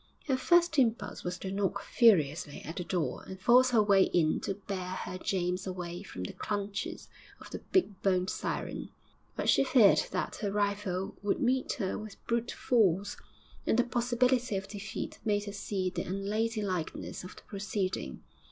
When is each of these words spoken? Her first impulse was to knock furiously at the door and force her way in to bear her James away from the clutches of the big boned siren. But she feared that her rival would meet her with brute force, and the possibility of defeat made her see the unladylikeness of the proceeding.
Her 0.25 0.35
first 0.35 0.79
impulse 0.79 1.23
was 1.23 1.37
to 1.37 1.51
knock 1.51 1.79
furiously 1.83 2.63
at 2.63 2.77
the 2.77 2.83
door 2.83 3.21
and 3.27 3.39
force 3.39 3.69
her 3.69 3.83
way 3.83 4.05
in 4.05 4.39
to 4.39 4.55
bear 4.55 4.89
her 5.05 5.19
James 5.19 5.67
away 5.67 6.01
from 6.01 6.23
the 6.23 6.33
clutches 6.33 7.07
of 7.39 7.51
the 7.51 7.59
big 7.71 8.01
boned 8.01 8.31
siren. 8.31 8.89
But 9.35 9.47
she 9.47 9.63
feared 9.63 10.01
that 10.09 10.37
her 10.37 10.51
rival 10.51 11.13
would 11.21 11.39
meet 11.39 11.73
her 11.73 11.99
with 11.99 12.25
brute 12.25 12.49
force, 12.49 13.15
and 13.67 13.77
the 13.77 13.83
possibility 13.83 14.55
of 14.57 14.67
defeat 14.67 15.19
made 15.23 15.43
her 15.43 15.53
see 15.53 15.91
the 15.91 16.01
unladylikeness 16.05 17.23
of 17.23 17.35
the 17.35 17.43
proceeding. 17.43 18.23